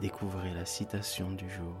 découvrez 0.00 0.52
la 0.52 0.64
citation 0.64 1.30
du 1.30 1.48
jour, 1.48 1.76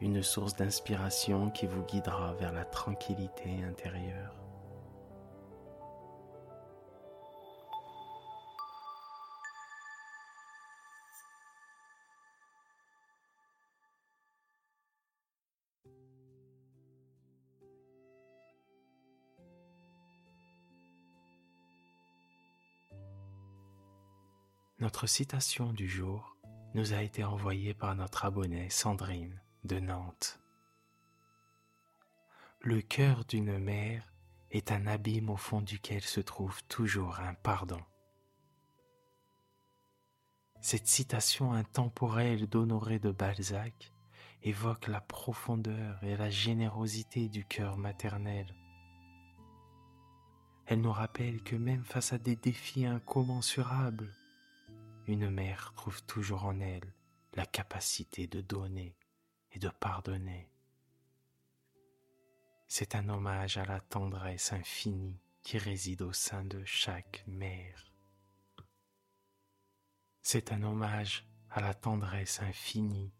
une 0.00 0.22
source 0.22 0.56
d'inspiration 0.56 1.50
qui 1.50 1.66
vous 1.66 1.82
guidera 1.82 2.34
vers 2.34 2.52
la 2.52 2.64
tranquillité 2.64 3.62
intérieure. 3.64 4.34
Notre 24.78 25.06
citation 25.06 25.72
du 25.72 25.88
jour 25.88 26.35
nous 26.76 26.92
a 26.92 27.02
été 27.02 27.24
envoyée 27.24 27.72
par 27.72 27.96
notre 27.96 28.26
abonnée 28.26 28.68
Sandrine 28.68 29.40
de 29.64 29.80
Nantes. 29.80 30.38
Le 32.60 32.82
cœur 32.82 33.24
d'une 33.24 33.58
mère 33.58 34.12
est 34.50 34.70
un 34.70 34.86
abîme 34.86 35.30
au 35.30 35.38
fond 35.38 35.62
duquel 35.62 36.02
se 36.02 36.20
trouve 36.20 36.62
toujours 36.64 37.18
un 37.20 37.32
pardon. 37.32 37.80
Cette 40.60 40.86
citation 40.86 41.54
intemporelle 41.54 42.46
d'Honoré 42.46 42.98
de 42.98 43.10
Balzac 43.10 43.94
évoque 44.42 44.86
la 44.86 45.00
profondeur 45.00 46.04
et 46.04 46.14
la 46.14 46.28
générosité 46.28 47.30
du 47.30 47.46
cœur 47.46 47.78
maternel. 47.78 48.54
Elle 50.66 50.82
nous 50.82 50.92
rappelle 50.92 51.42
que 51.42 51.56
même 51.56 51.84
face 51.84 52.12
à 52.12 52.18
des 52.18 52.36
défis 52.36 52.84
incommensurables, 52.84 54.12
une 55.06 55.30
mère 55.30 55.72
trouve 55.76 56.02
toujours 56.04 56.44
en 56.44 56.60
elle 56.60 56.92
la 57.34 57.46
capacité 57.46 58.26
de 58.26 58.40
donner 58.40 58.96
et 59.52 59.58
de 59.58 59.68
pardonner. 59.68 60.50
C'est 62.68 62.94
un 62.94 63.08
hommage 63.08 63.58
à 63.58 63.64
la 63.64 63.80
tendresse 63.80 64.52
infinie 64.52 65.20
qui 65.42 65.58
réside 65.58 66.02
au 66.02 66.12
sein 66.12 66.44
de 66.44 66.64
chaque 66.64 67.22
mère. 67.26 67.92
C'est 70.22 70.50
un 70.50 70.62
hommage 70.64 71.24
à 71.50 71.60
la 71.60 71.74
tendresse 71.74 72.42
infinie 72.42 73.12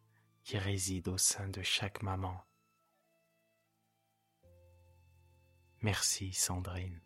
qui 0.43 0.59
réside 0.59 1.09
au 1.09 1.19
sein 1.19 1.49
de 1.49 1.63
chaque 1.63 2.03
maman. 2.03 2.45
Merci 5.83 6.33
Sandrine. 6.33 7.06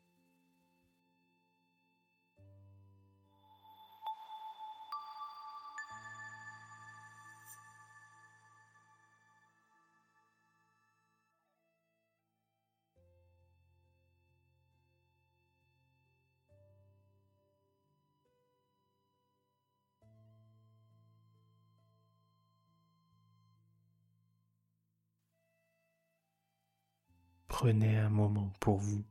Prenez 27.61 27.95
un 27.95 28.09
moment 28.09 28.51
pour 28.59 28.79
vous. 28.79 29.05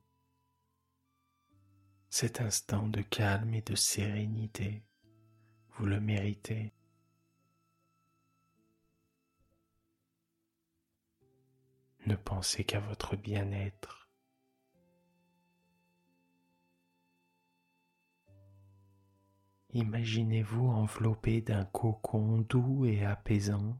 Cet 2.08 2.40
instant 2.40 2.88
de 2.88 3.00
calme 3.00 3.54
et 3.54 3.62
de 3.62 3.76
sérénité, 3.76 4.82
vous 5.68 5.86
le 5.86 6.00
méritez. 6.00 6.72
Ne 12.06 12.16
pensez 12.16 12.64
qu'à 12.64 12.80
votre 12.80 13.14
bien-être. 13.14 14.10
Imaginez-vous 19.74 20.66
enveloppé 20.66 21.40
d'un 21.40 21.66
cocon 21.66 22.38
doux 22.38 22.84
et 22.84 23.04
apaisant 23.04 23.78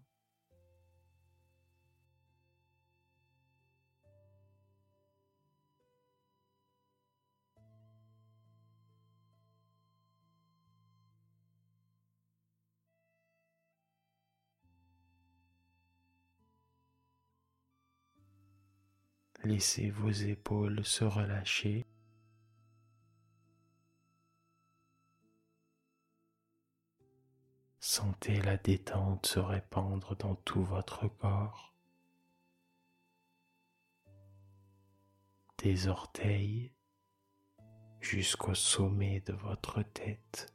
Laissez 19.43 19.89
vos 19.91 20.11
épaules 20.11 20.85
se 20.85 21.03
relâcher. 21.03 21.87
Sentez 27.79 28.41
la 28.43 28.59
détente 28.59 29.25
se 29.25 29.39
répandre 29.39 30.15
dans 30.17 30.35
tout 30.35 30.63
votre 30.63 31.09
corps. 31.09 31.75
Des 35.57 35.89
orteils 35.89 36.75
jusqu'au 38.01 38.55
sommet 38.55 39.21
de 39.21 39.33
votre 39.33 39.83
tête. 39.83 40.53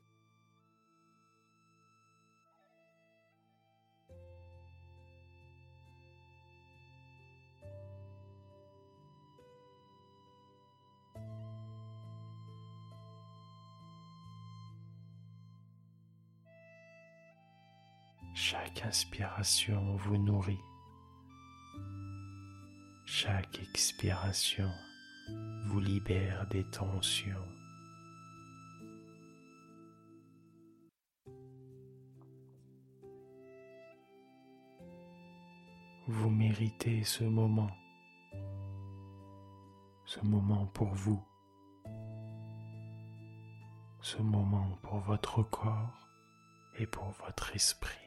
Chaque 18.38 18.84
inspiration 18.84 19.96
vous 19.96 20.18
nourrit. 20.18 20.60
Chaque 23.06 23.62
expiration 23.62 24.70
vous 25.64 25.80
libère 25.80 26.46
des 26.48 26.66
tensions. 26.70 27.48
Vous 36.08 36.30
méritez 36.30 37.06
ce 37.06 37.24
moment, 37.24 37.72
ce 40.04 40.20
moment 40.26 40.66
pour 40.74 40.94
vous, 40.94 41.24
ce 44.02 44.22
moment 44.22 44.78
pour 44.84 45.00
votre 45.00 45.42
corps 45.42 46.10
et 46.78 46.86
pour 46.86 47.08
votre 47.12 47.56
esprit. 47.56 48.05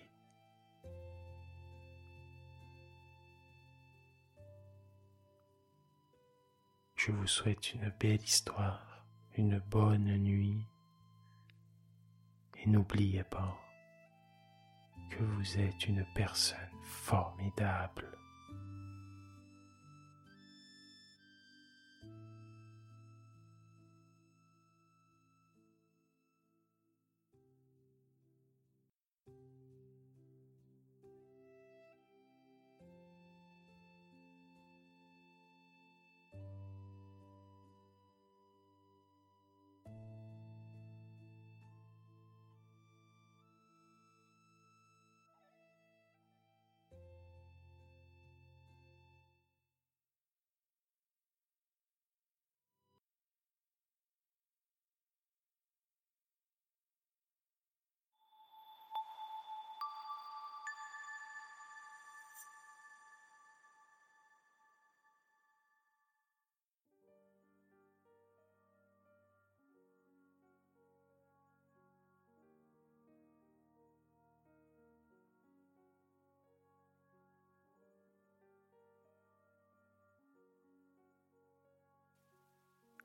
Je 7.09 7.13
vous 7.15 7.27
souhaite 7.27 7.73
une 7.73 7.91
belle 7.99 8.23
histoire, 8.23 9.03
une 9.39 9.61
bonne 9.61 10.15
nuit 10.19 10.67
et 12.59 12.69
n'oubliez 12.69 13.25
pas 13.25 13.59
que 15.11 15.23
vous 15.23 15.59
êtes 15.59 15.89
une 15.89 16.05
personne 16.15 16.59
formidable. 16.85 18.15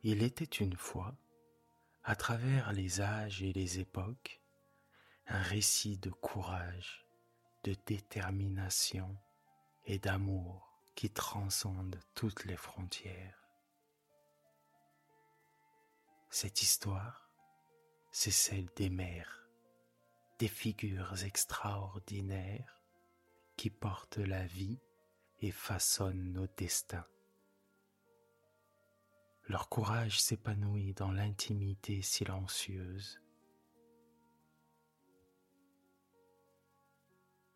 Il 0.06 0.22
était 0.22 0.44
une 0.44 0.76
fois, 0.76 1.16
à 2.04 2.18
travers 2.18 2.74
les 2.74 3.00
âges 3.00 3.42
et 3.42 3.54
les 3.54 3.80
époques, 3.80 4.42
un 5.28 5.42
récit 5.42 5.98
de 5.98 6.10
courage, 6.10 7.06
de 7.64 7.74
détermination 7.86 9.16
et 9.86 10.00
d'amour 10.00 10.78
qui 10.96 11.10
transcende 11.10 11.98
toutes 12.16 12.44
les 12.44 12.58
frontières. 12.58 13.48
Cette 16.30 16.62
histoire, 16.62 17.30
c'est 18.12 18.30
celle 18.30 18.68
des 18.76 18.90
mères, 18.90 19.48
des 20.38 20.50
figures 20.50 21.24
extraordinaires 21.24 22.84
qui 23.56 23.70
portent 23.70 24.18
la 24.18 24.46
vie 24.46 24.82
et 25.40 25.52
façonnent 25.52 26.34
nos 26.34 26.48
destins. 26.58 27.08
Leur 29.48 29.68
courage 29.68 30.22
s'épanouit 30.22 30.94
dans 30.94 31.12
l'intimité 31.12 32.02
silencieuse. 32.02 33.22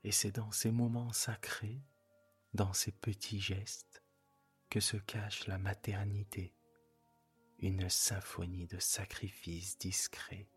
Et 0.03 0.11
c'est 0.11 0.31
dans 0.31 0.51
ces 0.51 0.71
moments 0.71 1.13
sacrés, 1.13 1.81
dans 2.53 2.73
ces 2.73 2.91
petits 2.91 3.39
gestes, 3.39 4.03
que 4.69 4.79
se 4.79 4.97
cache 4.97 5.47
la 5.47 5.57
maternité, 5.57 6.53
une 7.59 7.89
symphonie 7.89 8.67
de 8.67 8.79
sacrifices 8.79 9.77
discrets. 9.77 10.49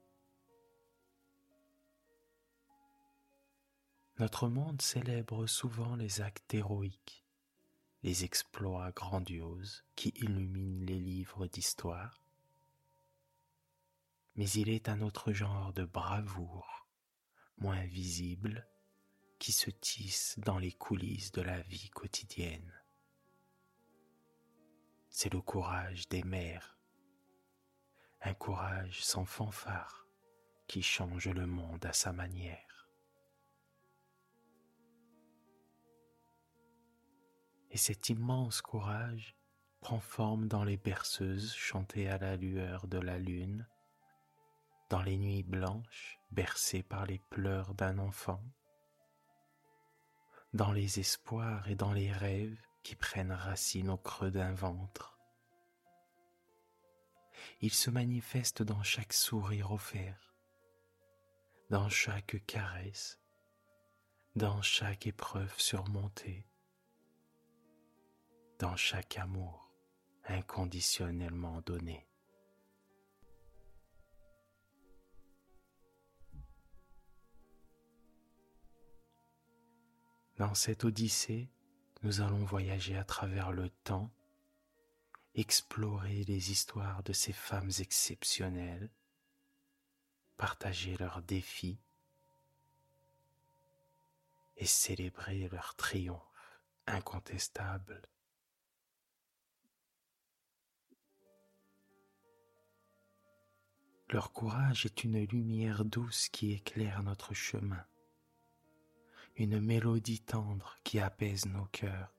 Notre 4.19 4.49
monde 4.49 4.83
célèbre 4.83 5.47
souvent 5.47 5.97
les 5.97 6.21
actes 6.21 6.53
héroïques, 6.53 7.25
les 8.03 8.25
exploits 8.25 8.93
grandioses 8.93 9.85
qui 9.95 10.11
illuminent 10.17 10.87
les 10.87 10.99
livres 10.99 11.47
d'histoire. 11.47 12.23
Mais 14.37 14.49
il 14.51 14.71
est 14.71 14.89
un 14.89 15.03
autre 15.03 15.33
genre 15.33 15.73
de 15.73 15.85
bravoure, 15.85 16.89
moins 17.59 17.85
visible, 17.85 18.67
qui 19.39 19.53
se 19.53 19.71
tisse 19.71 20.39
dans 20.39 20.59
les 20.59 20.73
coulisses 20.73 21.33
de 21.33 21.43
la 21.43 21.61
vie 21.63 21.91
quotidienne. 21.91 22.73
C'est 25.09 25.33
le 25.33 25.41
courage 25.41 26.09
des 26.09 26.23
mères, 26.23 26.79
un 28.23 28.35
courage 28.35 29.03
sans 29.03 29.25
fanfare 29.25 30.07
qui 30.69 30.83
change 30.83 31.29
le 31.29 31.47
monde 31.47 31.85
à 31.85 31.93
sa 31.93 32.13
manière. 32.13 32.70
Et 37.71 37.77
cet 37.77 38.09
immense 38.09 38.63
courage 38.63 39.37
prend 39.81 40.01
forme 40.01 40.49
dans 40.49 40.65
les 40.65 40.77
berceuses 40.77 41.55
chantées 41.55 42.09
à 42.09 42.19
la 42.19 42.37
lueur 42.37 42.87
de 42.87 42.99
la 42.99 43.19
lune, 43.19 43.67
dans 44.91 45.03
les 45.03 45.17
nuits 45.17 45.43
blanches 45.43 46.19
bercées 46.31 46.83
par 46.83 47.07
les 47.07 47.21
pleurs 47.31 47.75
d'un 47.75 47.99
enfant, 47.99 48.43
dans 50.53 50.73
les 50.73 50.99
espoirs 50.99 51.69
et 51.69 51.77
dans 51.77 51.93
les 51.93 52.13
rêves 52.13 52.61
qui 52.83 52.97
prennent 52.97 53.33
racine 53.33 53.91
au 53.91 53.97
creux 53.97 54.31
d'un 54.31 54.53
ventre. 54.53 55.19
Il 57.61 57.73
se 57.73 57.91
manifeste 57.91 58.63
dans 58.63 58.83
chaque 58.83 59.13
sourire 59.13 59.71
offert, 59.73 60.35
dans 61.71 61.89
chaque 61.89 62.45
caresse, 62.47 63.21
dans 64.35 64.61
chaque 64.61 65.07
épreuve 65.07 65.55
surmontée, 65.59 66.47
dans 68.61 68.77
chaque 68.77 69.17
amour 69.17 69.73
inconditionnellement 70.27 71.63
donné. 71.63 72.07
Dans 80.37 80.55
cette 80.55 80.85
odyssée, 80.85 81.49
nous 82.03 82.21
allons 82.21 82.45
voyager 82.45 82.99
à 82.99 83.05
travers 83.05 83.51
le 83.51 83.71
temps, 83.71 84.11
explorer 85.35 86.25
les 86.25 86.51
histoires 86.51 87.03
de 87.03 87.15
ces 87.15 87.33
femmes 87.33 87.71
exceptionnelles, 87.79 88.91
partager 90.37 90.99
leurs 90.99 91.23
défis 91.23 91.79
et 94.59 94.67
célébrer 94.67 95.49
leur 95.49 95.75
triomphe 95.77 96.61
incontestable. 96.87 98.03
Leur 104.13 104.33
courage 104.33 104.87
est 104.87 105.05
une 105.05 105.25
lumière 105.25 105.85
douce 105.85 106.29
qui 106.31 106.51
éclaire 106.51 107.05
notre 107.05 107.33
chemin, 107.33 107.87
une 109.37 109.61
mélodie 109.61 110.19
tendre 110.19 110.77
qui 110.83 110.99
apaise 110.99 111.47
nos 111.47 111.67
cœurs. 111.67 112.13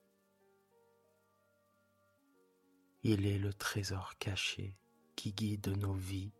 Il 3.04 3.26
est 3.26 3.38
le 3.38 3.54
trésor 3.54 4.18
caché 4.20 4.78
qui 5.18 5.34
guide 5.34 5.68
nos 5.68 5.94
vies 5.94 6.32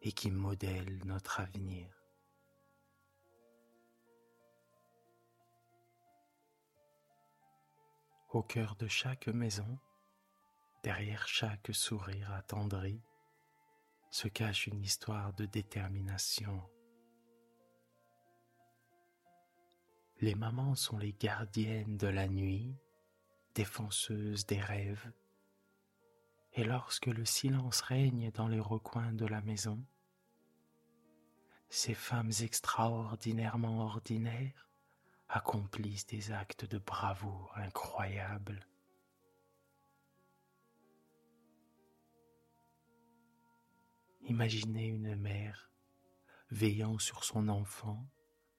et 0.00 0.10
qui 0.10 0.32
modèle 0.32 1.00
notre 1.04 1.38
avenir. 1.38 1.88
Au 8.30 8.42
cœur 8.42 8.74
de 8.74 8.88
chaque 8.88 9.28
maison, 9.28 9.78
derrière 10.82 11.28
chaque 11.28 11.72
sourire 11.72 12.32
attendri, 12.32 13.00
se 14.12 14.28
cache 14.28 14.66
une 14.66 14.82
histoire 14.82 15.32
de 15.32 15.46
détermination. 15.46 16.62
Les 20.20 20.34
mamans 20.34 20.74
sont 20.74 20.98
les 20.98 21.14
gardiennes 21.14 21.96
de 21.96 22.08
la 22.08 22.28
nuit, 22.28 22.76
défenseuses 23.54 24.44
des 24.44 24.60
rêves, 24.60 25.10
et 26.52 26.62
lorsque 26.62 27.06
le 27.06 27.24
silence 27.24 27.80
règne 27.80 28.30
dans 28.32 28.48
les 28.48 28.60
recoins 28.60 29.14
de 29.14 29.24
la 29.24 29.40
maison, 29.40 29.82
ces 31.70 31.94
femmes 31.94 32.32
extraordinairement 32.42 33.80
ordinaires 33.80 34.68
accomplissent 35.30 36.06
des 36.06 36.32
actes 36.32 36.66
de 36.66 36.76
bravoure 36.76 37.50
incroyables. 37.56 38.66
Imaginez 44.24 44.86
une 44.86 45.16
mère 45.16 45.70
veillant 46.50 46.98
sur 46.98 47.24
son 47.24 47.48
enfant, 47.48 48.06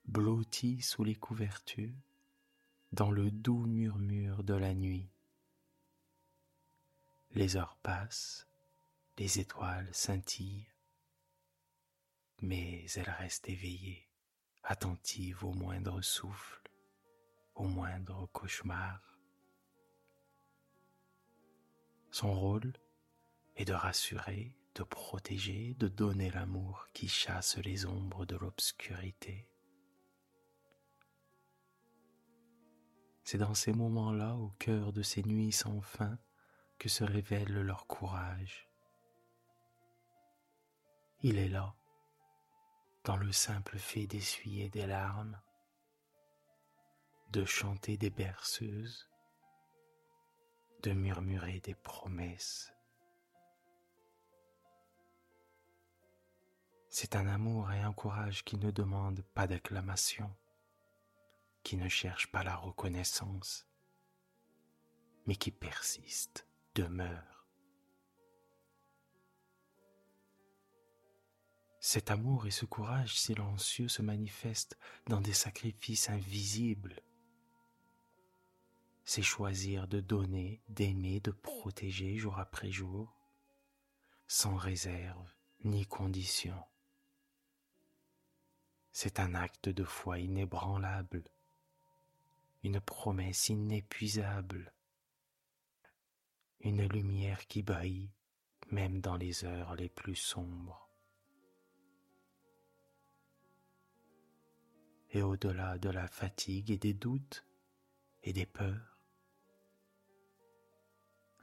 blotti 0.05 0.82
sous 0.82 1.05
les 1.05 1.15
couvertures, 1.15 1.96
dans 2.91 3.12
le 3.12 3.32
doux 3.32 3.65
murmure 3.65 4.43
de 4.43 4.55
la 4.55 4.74
nuit. 4.74 5.10
Les 7.32 7.55
heures 7.55 7.77
passent, 7.82 8.46
les 9.17 9.39
étoiles 9.39 9.89
scintillent, 9.93 10.67
mais 12.41 12.86
elle 12.96 13.10
reste 13.10 13.48
éveillée, 13.48 14.10
attentive 14.63 15.46
au 15.46 15.53
moindre 15.53 16.01
souffle, 16.01 16.62
au 17.55 17.63
moindre 17.63 18.27
cauchemar. 18.34 19.17
Son 22.12 22.34
rôle 22.34 22.74
est 23.55 23.65
de 23.65 23.74
rassurer 23.74 24.58
de 24.75 24.84
protéger, 24.84 25.75
de 25.75 25.88
donner 25.88 26.32
l'amour 26.32 26.88
qui 26.94 27.08
chasse 27.08 27.58
les 27.58 27.86
ombres 27.86 28.25
de 28.25 28.36
l'obscurité. 28.36 29.48
C'est 33.24 33.38
dans 33.38 33.53
ces 33.53 33.74
moments-là, 33.74 34.36
au 34.36 34.50
cœur 34.60 34.92
de 34.92 35.01
ces 35.01 35.24
nuits 35.24 35.51
sans 35.51 35.80
fin, 35.82 36.18
que 36.80 36.89
se 36.89 37.03
révèle 37.03 37.53
leur 37.53 37.88
courage. 37.88 38.68
Il 41.22 41.38
est 41.38 41.50
là, 41.50 41.75
dans 43.06 43.15
le 43.15 43.32
simple 43.32 43.77
fait 43.77 44.08
d'essuyer 44.08 44.70
des 44.70 44.88
larmes, 44.88 45.39
de 47.32 47.46
chanter 47.46 47.96
des 47.98 48.10
berceuses, 48.10 49.10
de 50.82 50.92
murmurer 50.92 51.62
des 51.62 51.75
promesses 51.75 52.74
C'est 56.95 57.15
un 57.15 57.25
amour 57.25 57.71
et 57.71 57.79
un 57.81 57.91
courage 57.91 58.45
qui 58.45 58.55
ne 58.55 58.69
demandent 58.69 59.25
pas 59.33 59.47
d'acclamation, 59.47 60.31
qui 61.63 61.75
ne 61.75 61.89
cherchent 61.89 62.31
pas 62.31 62.43
la 62.43 62.55
reconnaissance, 62.55 63.67
mais 65.25 65.35
qui 65.35 65.50
persistent, 65.50 66.45
demeurent. 66.75 67.47
Cet 71.79 72.12
amour 72.12 72.45
et 72.45 72.51
ce 72.51 72.65
courage 72.65 73.19
silencieux 73.19 73.88
se 73.88 74.03
manifestent 74.03 74.77
dans 75.07 75.19
des 75.19 75.33
sacrifices 75.33 76.12
invisibles. 76.12 77.01
C'est 79.03 79.23
choisir 79.23 79.88
de 79.88 80.00
donner, 80.00 80.62
d'aimer, 80.69 81.19
de 81.21 81.31
protéger 81.31 82.17
jour 82.17 82.38
après 82.38 82.69
jour, 82.69 83.12
sans 84.27 84.55
réserve 84.55 85.33
ni 85.63 85.88
condition. 85.88 86.63
C'est 88.95 89.19
un 89.19 89.33
acte 89.33 89.69
de 89.69 89.83
foi 89.83 90.19
inébranlable, 90.19 91.23
une 92.62 92.79
promesse 92.79 93.50
inépuisable, 93.50 94.71
une 96.59 96.88
lumière 96.88 97.47
qui 97.47 97.63
brille 97.63 98.12
même 98.69 99.01
dans 99.01 99.17
les 99.17 99.45
heures 99.45 99.75
les 99.75 99.89
plus 99.89 100.15
sombres. 100.15 100.88
Et 105.09 105.23
au-delà 105.23 105.79
de 105.79 105.89
la 105.89 106.07
fatigue 106.07 106.69
et 106.69 106.77
des 106.77 106.93
doutes 106.93 107.43
et 108.21 108.31
des 108.31 108.45
peurs, 108.45 109.00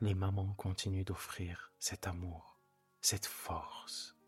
les 0.01 0.15
mamans 0.15 0.55
continuent 0.55 1.05
d'offrir 1.05 1.73
cet 1.81 2.07
amour, 2.07 2.61
cette 3.01 3.27
force. 3.27 4.20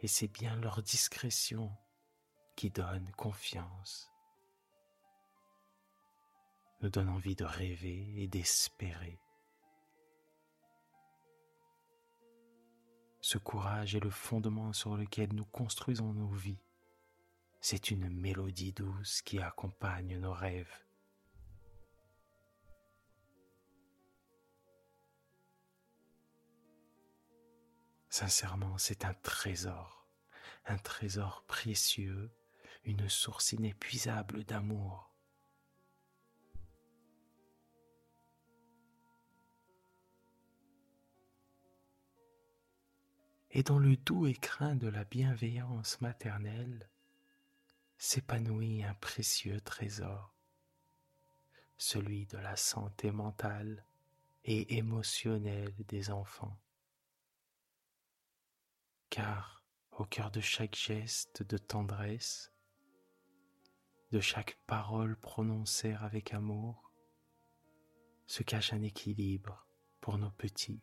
Et 0.00 0.08
c'est 0.08 0.28
bien 0.28 0.56
leur 0.56 0.82
discrétion 0.82 1.72
qui 2.54 2.70
donne 2.70 3.10
confiance, 3.12 4.10
nous 6.80 6.90
donne 6.90 7.08
envie 7.08 7.36
de 7.36 7.44
rêver 7.44 8.22
et 8.22 8.28
d'espérer. 8.28 9.18
Ce 13.20 13.38
courage 13.38 13.96
est 13.96 14.04
le 14.04 14.10
fondement 14.10 14.72
sur 14.72 14.96
lequel 14.96 15.32
nous 15.32 15.46
construisons 15.46 16.12
nos 16.12 16.30
vies. 16.30 16.62
C'est 17.60 17.90
une 17.90 18.08
mélodie 18.08 18.72
douce 18.72 19.20
qui 19.22 19.40
accompagne 19.40 20.18
nos 20.18 20.32
rêves. 20.32 20.85
Sincèrement, 28.18 28.78
c'est 28.78 29.04
un 29.04 29.12
trésor, 29.12 30.08
un 30.64 30.78
trésor 30.78 31.44
précieux, 31.46 32.30
une 32.84 33.10
source 33.10 33.52
inépuisable 33.52 34.42
d'amour. 34.44 35.14
Et 43.50 43.62
dans 43.62 43.78
le 43.78 43.98
doux 43.98 44.26
écrin 44.26 44.76
de 44.76 44.88
la 44.88 45.04
bienveillance 45.04 46.00
maternelle, 46.00 46.88
s'épanouit 47.98 48.82
un 48.82 48.94
précieux 48.94 49.60
trésor, 49.60 50.34
celui 51.76 52.24
de 52.24 52.38
la 52.38 52.56
santé 52.56 53.10
mentale 53.10 53.84
et 54.46 54.78
émotionnelle 54.78 55.74
des 55.88 56.10
enfants. 56.10 56.58
Car 59.16 59.64
au 59.92 60.04
cœur 60.04 60.30
de 60.30 60.42
chaque 60.42 60.76
geste 60.76 61.42
de 61.42 61.56
tendresse, 61.56 62.52
de 64.12 64.20
chaque 64.20 64.58
parole 64.66 65.16
prononcée 65.16 65.94
avec 65.94 66.34
amour, 66.34 66.92
se 68.26 68.42
cache 68.42 68.74
un 68.74 68.82
équilibre 68.82 69.66
pour 70.02 70.18
nos 70.18 70.32
petits. 70.32 70.82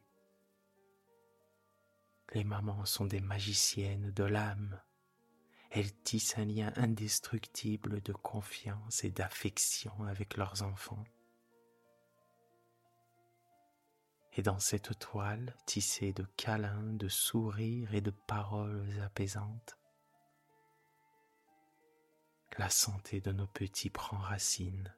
Les 2.34 2.44
mamans 2.44 2.86
sont 2.86 3.06
des 3.06 3.22
magiciennes 3.22 4.10
de 4.10 4.24
l'âme 4.24 4.82
elles 5.76 5.94
tissent 6.04 6.38
un 6.38 6.46
lien 6.46 6.72
indestructible 6.76 8.00
de 8.02 8.14
confiance 8.14 9.04
et 9.04 9.10
d'affection 9.10 10.04
avec 10.04 10.38
leurs 10.38 10.62
enfants. 10.62 11.04
Et 14.36 14.42
dans 14.42 14.60
cette 14.60 14.98
toile 14.98 15.56
tissée 15.66 16.12
de 16.14 16.26
câlins, 16.38 16.94
de 16.94 17.08
sourires 17.08 17.94
et 17.94 18.02
de 18.02 18.12
paroles 18.12 19.00
apaisantes, 19.02 19.78
la 22.58 22.70
santé 22.70 23.22
de 23.22 23.32
nos 23.32 23.48
petits 23.48 23.90
prend 23.90 24.18
racine. 24.18 24.94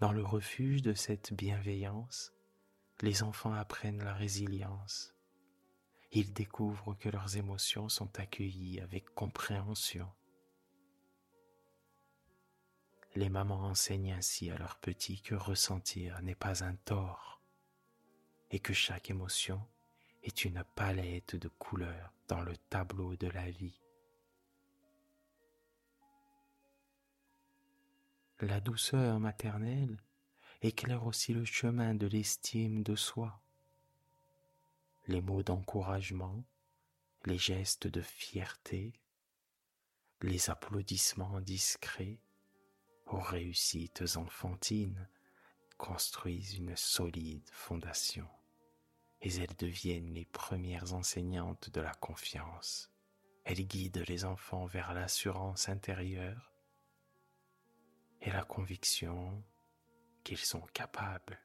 Dans 0.00 0.12
le 0.12 0.24
refuge 0.24 0.82
de 0.82 0.94
cette 0.94 1.32
bienveillance, 1.32 2.32
les 3.00 3.22
enfants 3.22 3.52
apprennent 3.52 4.02
la 4.02 4.14
résilience, 4.14 5.14
ils 6.14 6.34
découvrent 6.34 6.94
que 6.94 7.08
leurs 7.08 7.38
émotions 7.38 7.88
sont 7.88 8.18
accueillies 8.18 8.80
avec 8.80 9.14
compréhension. 9.14 10.10
Les 13.14 13.28
mamans 13.28 13.64
enseignent 13.64 14.12
ainsi 14.12 14.50
à 14.50 14.56
leurs 14.56 14.78
petits 14.78 15.20
que 15.20 15.34
ressentir 15.34 16.20
n'est 16.22 16.34
pas 16.34 16.64
un 16.64 16.74
tort 16.74 17.40
et 18.50 18.58
que 18.58 18.72
chaque 18.72 19.10
émotion 19.10 19.60
est 20.22 20.44
une 20.44 20.64
palette 20.74 21.36
de 21.36 21.48
couleurs 21.48 22.12
dans 22.28 22.40
le 22.40 22.56
tableau 22.56 23.16
de 23.16 23.28
la 23.28 23.50
vie. 23.50 23.80
La 28.40 28.60
douceur 28.60 29.20
maternelle 29.20 29.96
éclaire 30.62 31.06
aussi 31.06 31.32
le 31.34 31.44
chemin 31.44 31.94
de 31.94 32.06
l'estime 32.06 32.82
de 32.82 32.96
soi 32.96 33.42
les 35.08 35.20
mots 35.20 35.42
d'encouragement, 35.42 36.44
les 37.24 37.38
gestes 37.38 37.86
de 37.86 38.00
fierté, 38.00 38.92
les 40.20 40.50
applaudissements 40.50 41.40
discrets 41.40 42.18
aux 43.06 43.20
réussites 43.20 44.04
enfantines 44.16 45.08
construisent 45.76 46.54
une 46.54 46.76
solide 46.76 47.48
fondation 47.50 48.28
et 49.20 49.34
elles 49.36 49.56
deviennent 49.56 50.12
les 50.14 50.24
premières 50.24 50.94
enseignantes 50.94 51.70
de 51.70 51.80
la 51.80 51.94
confiance. 51.94 52.90
Elles 53.44 53.66
guident 53.66 54.04
les 54.08 54.24
enfants 54.24 54.66
vers 54.66 54.94
l'assurance 54.94 55.68
intérieure 55.68 56.52
et 58.20 58.30
la 58.30 58.44
conviction 58.44 59.42
qu'ils 60.24 60.38
sont 60.38 60.66
capables 60.72 61.40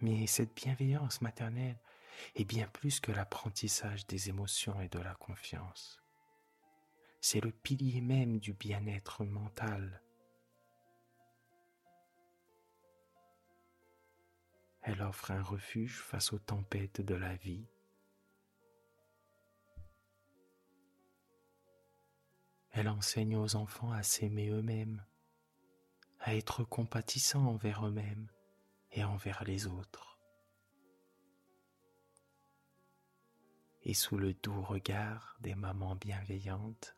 Mais 0.00 0.26
cette 0.26 0.54
bienveillance 0.54 1.20
maternelle 1.20 1.78
est 2.34 2.44
bien 2.44 2.66
plus 2.68 3.00
que 3.00 3.12
l'apprentissage 3.12 4.06
des 4.06 4.28
émotions 4.28 4.80
et 4.80 4.88
de 4.88 4.98
la 4.98 5.14
confiance. 5.14 6.00
C'est 7.20 7.40
le 7.40 7.52
pilier 7.52 8.00
même 8.00 8.38
du 8.38 8.54
bien-être 8.54 9.24
mental. 9.24 10.02
Elle 14.82 15.02
offre 15.02 15.30
un 15.30 15.42
refuge 15.42 16.00
face 16.00 16.32
aux 16.32 16.38
tempêtes 16.38 17.02
de 17.02 17.14
la 17.14 17.34
vie. 17.36 17.66
Elle 22.72 22.88
enseigne 22.88 23.36
aux 23.36 23.56
enfants 23.56 23.92
à 23.92 24.02
s'aimer 24.02 24.48
eux-mêmes, 24.48 25.04
à 26.20 26.34
être 26.34 26.64
compatissants 26.64 27.46
envers 27.46 27.86
eux-mêmes 27.86 28.28
et 28.92 29.04
envers 29.04 29.44
les 29.44 29.66
autres. 29.66 30.09
Et 33.90 33.94
sous 33.94 34.18
le 34.18 34.34
doux 34.34 34.62
regard 34.62 35.36
des 35.40 35.56
mamans 35.56 35.96
bienveillantes, 35.96 36.94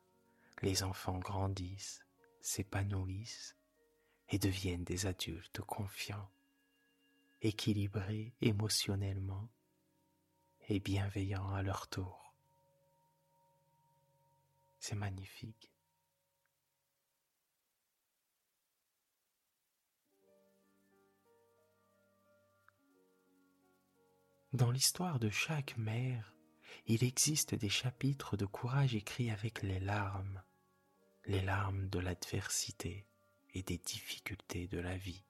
les 0.61 0.82
enfants 0.82 1.18
grandissent, 1.18 2.04
s'épanouissent 2.42 3.56
et 4.28 4.38
deviennent 4.38 4.84
des 4.84 5.06
adultes 5.06 5.62
confiants, 5.62 6.28
équilibrés 7.40 8.34
émotionnellement 8.42 9.49
et 10.68 10.80
bienveillants 10.80 11.54
à 11.54 11.62
leur 11.62 11.88
tour. 11.88 12.34
C'est 14.78 14.94
magnifique. 14.94 15.72
Dans 24.52 24.70
l'histoire 24.70 25.18
de 25.18 25.30
chaque 25.30 25.78
mère, 25.78 26.32
il 26.87 27.05
existe 27.05 27.55
des 27.55 27.69
chapitres 27.69 28.37
de 28.37 28.47
courage 28.47 28.95
écrits 28.95 29.31
avec 29.31 29.62
les 29.62 29.81
larmes, 29.81 30.43
les 31.26 31.41
larmes 31.41 31.88
de 31.88 31.99
l'adversité 31.99 33.07
et 33.55 33.62
des 33.62 33.79
difficultés 33.79 34.67
de 34.67 34.79
la 34.79 34.97
vie. 34.97 35.25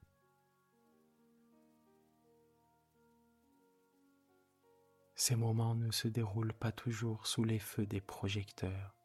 Ces 5.15 5.37
moments 5.37 5.75
ne 5.75 5.93
se 5.93 6.09
déroulent 6.09 6.55
pas 6.55 6.73
toujours 6.73 7.27
sous 7.27 7.45
les 7.45 7.61
feux 7.61 7.87
des 7.87 8.01
projecteurs, 8.01 8.97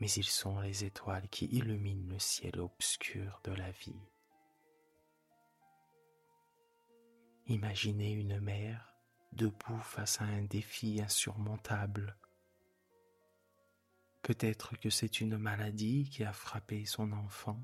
mais 0.00 0.10
ils 0.10 0.24
sont 0.24 0.58
les 0.60 0.84
étoiles 0.84 1.28
qui 1.28 1.44
illuminent 1.46 2.08
le 2.08 2.18
ciel 2.18 2.58
obscur 2.58 3.40
de 3.44 3.52
la 3.52 3.70
vie. 3.70 4.09
Imaginez 7.50 8.12
une 8.12 8.38
mère 8.38 8.94
debout 9.32 9.80
face 9.80 10.20
à 10.20 10.24
un 10.24 10.42
défi 10.42 11.02
insurmontable. 11.02 12.16
Peut-être 14.22 14.78
que 14.78 14.88
c'est 14.88 15.20
une 15.20 15.36
maladie 15.36 16.08
qui 16.08 16.22
a 16.22 16.32
frappé 16.32 16.84
son 16.84 17.10
enfant, 17.10 17.60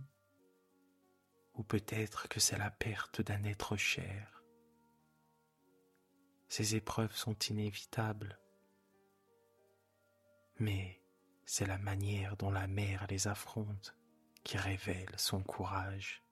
ou 1.55 1.62
peut-être 1.62 2.26
que 2.26 2.40
c'est 2.40 2.59
la 2.59 2.73
perte 2.73 3.21
d'un 3.21 3.45
être 3.45 3.76
cher. 3.76 4.43
Ces 6.49 6.75
épreuves 6.75 7.14
sont 7.14 7.38
inévitables, 7.49 8.40
mais 10.59 11.00
c'est 11.45 11.66
la 11.66 11.78
manière 11.78 12.37
dont 12.37 12.50
la 12.50 12.66
mère 12.66 13.07
les 13.09 13.28
affronte 13.28 13.97
qui 14.43 14.57
révèle 14.57 15.14
son 15.16 15.45
courage. 15.45 16.25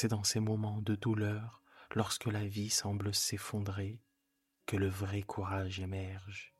C'est 0.00 0.06
dans 0.06 0.22
ces 0.22 0.38
moments 0.38 0.80
de 0.80 0.94
douleur, 0.94 1.60
lorsque 1.92 2.26
la 2.26 2.46
vie 2.46 2.70
semble 2.70 3.12
s'effondrer, 3.12 4.00
que 4.64 4.76
le 4.76 4.86
vrai 4.86 5.22
courage 5.22 5.80
émerge. 5.80 6.54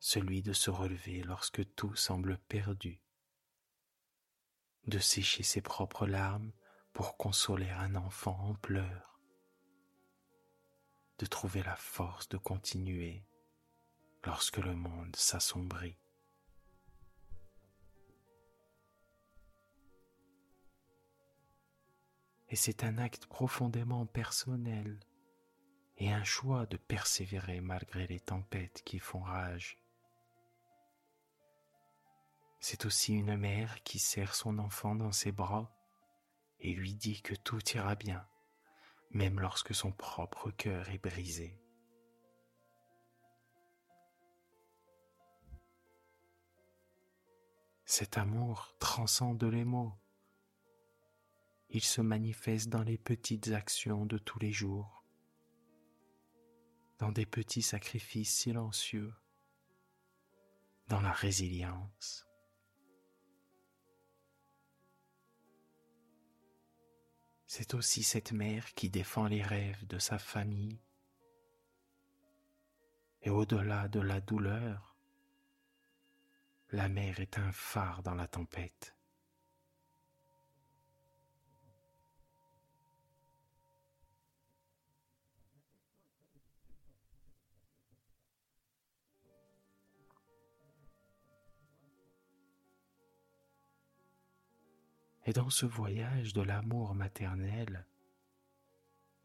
Celui 0.00 0.42
de 0.42 0.52
se 0.52 0.70
relever 0.70 1.22
lorsque 1.22 1.72
tout 1.76 1.94
semble 1.94 2.36
perdu, 2.48 3.00
de 4.88 4.98
sécher 4.98 5.44
ses 5.44 5.60
propres 5.60 6.08
larmes 6.08 6.50
pour 6.92 7.16
consoler 7.16 7.70
un 7.70 7.94
enfant 7.94 8.36
en 8.40 8.54
pleurs, 8.56 9.20
de 11.20 11.26
trouver 11.26 11.62
la 11.62 11.76
force 11.76 12.28
de 12.28 12.38
continuer 12.38 13.24
lorsque 14.24 14.58
le 14.58 14.74
monde 14.74 15.14
s'assombrit. 15.14 15.96
Et 22.50 22.56
c'est 22.56 22.84
un 22.84 22.98
acte 22.98 23.26
profondément 23.26 24.06
personnel 24.06 24.98
et 25.98 26.12
un 26.12 26.24
choix 26.24 26.66
de 26.66 26.76
persévérer 26.76 27.60
malgré 27.60 28.06
les 28.06 28.20
tempêtes 28.20 28.82
qui 28.84 28.98
font 28.98 29.20
rage. 29.20 29.78
C'est 32.60 32.86
aussi 32.86 33.14
une 33.14 33.36
mère 33.36 33.82
qui 33.82 33.98
serre 33.98 34.34
son 34.34 34.58
enfant 34.58 34.94
dans 34.94 35.12
ses 35.12 35.32
bras 35.32 35.74
et 36.60 36.72
lui 36.72 36.94
dit 36.94 37.22
que 37.22 37.34
tout 37.34 37.60
ira 37.74 37.94
bien, 37.94 38.26
même 39.10 39.40
lorsque 39.40 39.74
son 39.74 39.92
propre 39.92 40.50
cœur 40.50 40.88
est 40.90 40.98
brisé. 40.98 41.60
Cet 47.84 48.18
amour 48.18 48.74
transcende 48.78 49.42
les 49.44 49.64
mots. 49.64 49.94
Il 51.70 51.82
se 51.82 52.00
manifeste 52.00 52.68
dans 52.68 52.82
les 52.82 52.98
petites 52.98 53.48
actions 53.48 54.06
de 54.06 54.18
tous 54.18 54.38
les 54.38 54.52
jours, 54.52 55.04
dans 56.98 57.12
des 57.12 57.26
petits 57.26 57.62
sacrifices 57.62 58.34
silencieux, 58.34 59.12
dans 60.88 61.00
la 61.00 61.12
résilience. 61.12 62.26
C'est 67.46 67.74
aussi 67.74 68.02
cette 68.02 68.32
mère 68.32 68.74
qui 68.74 68.90
défend 68.90 69.26
les 69.26 69.42
rêves 69.42 69.86
de 69.86 69.98
sa 69.98 70.18
famille 70.18 70.80
et 73.22 73.30
au-delà 73.30 73.88
de 73.88 74.00
la 74.00 74.20
douleur, 74.20 74.96
la 76.70 76.88
mer 76.88 77.20
est 77.20 77.38
un 77.38 77.52
phare 77.52 78.02
dans 78.02 78.14
la 78.14 78.28
tempête. 78.28 78.97
Et 95.28 95.34
dans 95.34 95.50
ce 95.50 95.66
voyage 95.66 96.32
de 96.32 96.40
l'amour 96.40 96.94
maternel, 96.94 97.86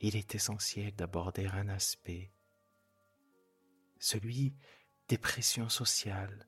il 0.02 0.18
est 0.18 0.36
essentiel 0.36 0.94
d'aborder 0.94 1.48
un 1.48 1.70
aspect, 1.70 2.34
celui 4.00 4.54
des 5.08 5.18
pressions 5.18 5.70
sociales, 5.70 6.46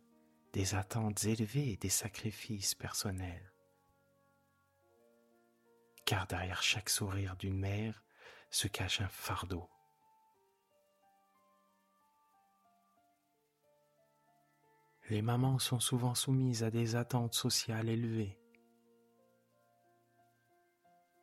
des 0.52 0.76
attentes 0.76 1.24
élevées 1.24 1.72
et 1.72 1.78
des 1.78 1.88
sacrifices 1.88 2.76
personnels. 2.76 3.54
Car 6.06 6.28
derrière 6.28 6.62
chaque 6.62 6.90
sourire 6.90 7.38
d'une 7.38 7.58
mère 7.58 8.04
se 8.52 8.68
cache 8.68 9.00
un 9.00 9.08
fardeau. 9.08 9.70
Les 15.10 15.22
mamans 15.22 15.60
sont 15.60 15.80
souvent 15.80 16.14
soumises 16.14 16.64
à 16.64 16.72
des 16.72 16.98
attentes 16.98 17.36
sociales 17.36 17.88
élevées. 17.88 18.38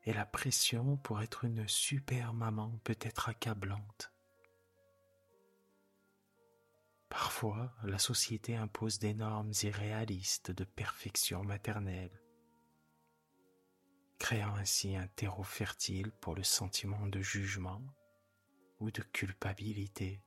Et 0.05 0.13
la 0.13 0.27
pression 0.27 0.97
pour 0.97 1.23
être 1.23 1.45
une 1.45 1.69
super 1.69 2.35
maman 2.35 2.79
peut 2.83 2.99
être 3.01 3.29
accablante. 3.29 4.13
Parfois, 7.09 7.73
la 7.85 7.99
société 7.99 8.57
impose 8.57 8.99
des 8.99 9.15
normes 9.15 9.53
irréalistes 9.63 10.51
de 10.51 10.65
perfection 10.65 11.45
maternelle, 11.45 12.23
créant 14.19 14.57
ainsi 14.57 14.97
un 14.97 15.07
terreau 15.09 15.43
fertile 15.43 16.11
pour 16.11 16.35
le 16.35 16.43
sentiment 16.43 17.07
de 17.07 17.21
jugement 17.21 17.83
ou 18.81 18.91
de 18.91 19.03
culpabilité. 19.03 20.25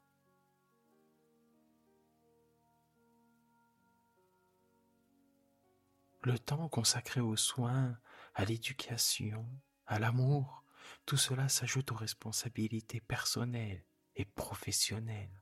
Le 6.21 6.39
temps 6.39 6.69
consacré 6.69 7.19
aux 7.19 7.35
soins, 7.35 7.97
à 8.35 8.45
l'éducation, 8.45 9.47
à 9.87 9.99
l'amour, 9.99 10.63
tout 11.05 11.17
cela 11.17 11.49
s'ajoute 11.49 11.91
aux 11.91 11.95
responsabilités 11.95 13.01
personnelles 13.01 13.83
et 14.15 14.25
professionnelles 14.25 15.41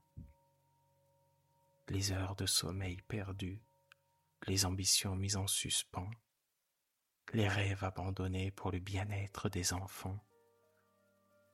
les 1.89 2.11
heures 2.11 2.35
de 2.35 2.45
sommeil 2.45 2.97
perdues, 3.07 3.61
les 4.47 4.65
ambitions 4.65 5.15
mises 5.15 5.35
en 5.35 5.47
suspens, 5.47 6.09
les 7.33 7.47
rêves 7.47 7.83
abandonnés 7.83 8.51
pour 8.51 8.71
le 8.71 8.79
bien-être 8.79 9.49
des 9.49 9.73
enfants. 9.73 10.19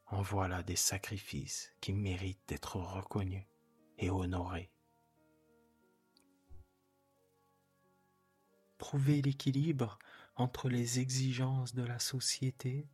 En 0.07 0.21
voilà 0.21 0.63
des 0.63 0.75
sacrifices 0.75 1.73
qui 1.81 1.93
méritent 1.93 2.47
d'être 2.47 2.77
reconnus 2.77 3.45
et 3.97 4.09
honorés. 4.09 4.71
Trouver 8.77 9.21
l'équilibre 9.21 9.99
entre 10.39 10.69
les 10.69 10.99
exigences 10.99 11.73
de 11.73 11.83
la 11.83 11.99
société, 11.99 12.87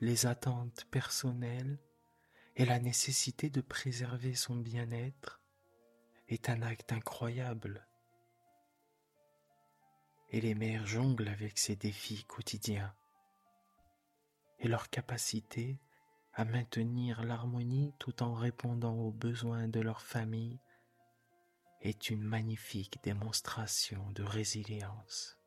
les 0.00 0.26
attentes 0.26 0.84
personnelles 0.90 1.78
et 2.56 2.64
la 2.64 2.80
nécessité 2.80 3.50
de 3.50 3.60
préserver 3.60 4.34
son 4.34 4.56
bien-être 4.56 5.40
est 6.26 6.48
un 6.48 6.60
acte 6.62 6.92
incroyable. 6.92 7.86
Et 10.30 10.40
les 10.40 10.56
mères 10.56 10.86
jonglent 10.86 11.28
avec 11.28 11.58
ces 11.58 11.76
défis 11.76 12.24
quotidiens. 12.24 12.92
Et 14.58 14.66
leur 14.66 14.90
capacité 14.90 15.80
à 16.34 16.44
maintenir 16.44 17.22
l'harmonie 17.22 17.94
tout 18.00 18.24
en 18.24 18.34
répondant 18.34 18.96
aux 18.96 19.12
besoins 19.12 19.68
de 19.68 19.80
leur 19.80 20.02
famille 20.02 20.58
est 21.80 22.10
une 22.10 22.24
magnifique 22.24 23.00
démonstration 23.04 24.10
de 24.10 24.24
résilience. 24.24 25.37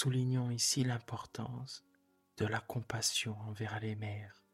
Soulignons 0.00 0.52
ici 0.52 0.84
l'importance 0.84 1.84
de 2.36 2.46
la 2.46 2.60
compassion 2.60 3.36
envers 3.40 3.80
les 3.80 3.96
mères, 3.96 4.44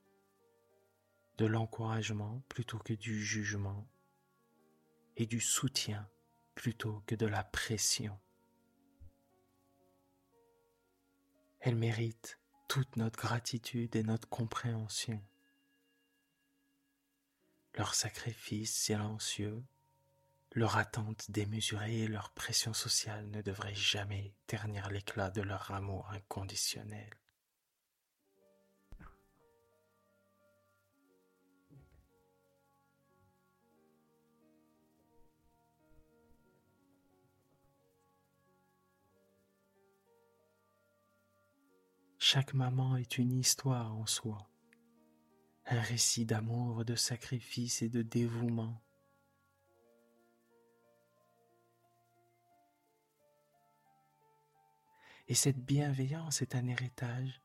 de 1.37 1.45
l'encouragement 1.45 2.43
plutôt 2.49 2.79
que 2.79 2.95
du 2.95 3.23
jugement, 3.23 3.87
et 5.19 5.27
du 5.27 5.43
soutien 5.43 6.09
plutôt 6.55 7.03
que 7.07 7.15
de 7.15 7.27
la 7.27 7.45
pression. 7.45 8.19
Elles 11.61 11.77
méritent 11.77 12.41
toute 12.67 12.97
notre 12.97 13.19
gratitude 13.19 13.97
et 13.97 14.03
notre 14.03 14.31
compréhension. 14.31 15.23
Leur 17.75 17.95
sacrifice 17.95 18.75
silencieux, 18.75 19.63
leur 20.57 20.77
attente 20.77 21.33
démesurée 21.33 22.03
et 22.03 22.07
leur 22.07 22.31
pression 22.31 22.73
sociale 22.73 23.29
ne 23.31 23.43
devraient 23.43 23.75
jamais 23.75 24.33
ternir 24.47 24.89
l'éclat 24.89 25.29
de 25.31 25.43
leur 25.43 25.73
amour 25.73 26.09
inconditionnel. 26.13 27.11
Chaque 42.21 42.55
maman 42.55 42.97
est 42.97 43.19
une 43.19 43.33
histoire 43.33 43.93
en 43.93 44.07
soi, 44.07 44.49
un 45.67 45.81
récit 45.81 46.27
d'amour, 46.27 46.85
de 46.85 46.95
sacrifice 46.95 47.83
et 47.83 47.89
de 47.89 48.03
dévouement 48.03 48.84
Et 55.27 55.35
cette 55.35 55.59
bienveillance 55.59 56.43
est 56.43 56.55
un 56.55 56.67
héritage 56.67 57.43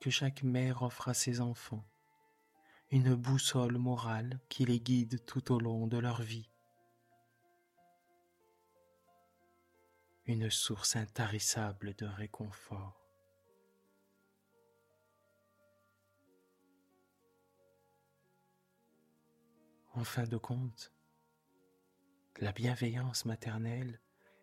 que 0.00 0.10
chaque 0.10 0.42
mère 0.42 0.82
offre 0.82 1.08
à 1.08 1.14
ses 1.14 1.40
enfants, 1.40 1.84
une 2.90 3.14
boussole 3.14 3.78
morale 3.78 4.40
qui 4.48 4.64
les 4.64 4.80
guide 4.80 5.24
tout 5.24 5.52
au 5.52 5.58
long 5.58 5.86
de 5.86 5.98
leur 5.98 6.22
vie. 6.22 6.52
une 10.26 10.50
source 10.50 10.96
intarissable 10.96 11.94
de 11.94 12.06
réconfort. 12.06 12.98
En 19.94 20.04
fin 20.04 20.24
de 20.24 20.36
compte, 20.36 20.92
la 22.40 22.52
bienveillance 22.52 23.24
maternelle 23.24 24.00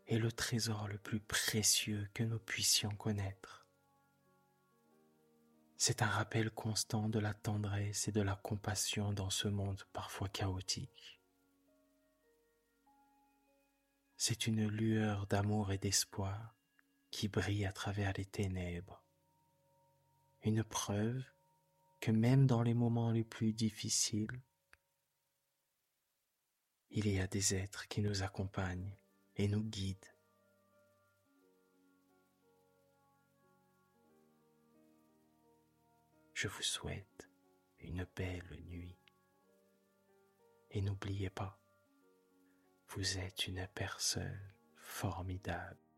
est 0.10 0.17
le 0.17 0.32
trésor 0.32 0.88
le 0.88 0.98
plus 0.98 1.19
précieux 1.19 2.10
que 2.15 2.24
nous 2.24 2.39
puissions 2.39 2.89
connaître. 2.89 3.67
C'est 5.78 6.02
un 6.02 6.08
rappel 6.08 6.50
constant 6.50 7.10
de 7.10 7.19
la 7.19 7.36
tendresse 7.36 8.08
et 8.08 8.12
de 8.12 8.22
la 8.22 8.36
compassion 8.36 9.13
dans 9.13 9.30
ce 9.30 9.48
monde 9.48 9.84
parfois 9.93 10.28
chaotique. 10.28 11.22
C'est 14.17 14.48
une 14.48 14.67
lueur 14.67 15.28
d'amour 15.28 15.72
et 15.72 15.78
d'espoir 15.78 16.56
qui 17.12 17.28
brille 17.28 17.65
à 17.65 17.72
travers 17.72 18.12
les 18.17 18.26
ténèbres. 18.26 19.04
Une 20.41 20.63
preuve 20.63 21.24
que 22.00 22.12
même 22.12 22.48
dans 22.48 22.63
les 22.63 22.74
moments 22.74 23.12
les 23.12 23.24
plus 23.24 23.54
difficiles, 23.54 24.41
il 26.89 27.08
y 27.08 27.19
a 27.19 27.28
des 27.28 27.54
êtres 27.54 27.88
qui 27.88 28.02
nous 28.02 28.24
accompagnent 28.24 28.98
et 29.39 29.47
nous 29.47 29.63
guident. 29.63 30.13
Je 36.34 36.49
vous 36.49 36.62
souhaite 36.62 37.30
une 37.80 38.06
belle 38.17 38.60
nuit. 38.67 38.97
Et 40.71 40.82
n'oubliez 40.82 41.30
pas, 41.30 41.58
vous 42.89 43.17
êtes 43.17 43.47
une 43.47 43.65
personne 43.73 44.54
formidable. 44.75 45.88